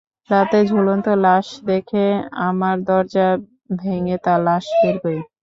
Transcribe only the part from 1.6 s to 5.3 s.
দেখে আমার দরজা ভেঙে তার লাশ বের করি।